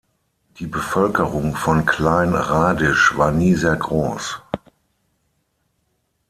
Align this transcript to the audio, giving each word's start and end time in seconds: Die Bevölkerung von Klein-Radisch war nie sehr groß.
Die 0.57 0.65
Bevölkerung 0.65 1.55
von 1.55 1.85
Klein-Radisch 1.85 3.15
war 3.19 3.31
nie 3.31 3.53
sehr 3.53 3.75
groß. 3.75 4.41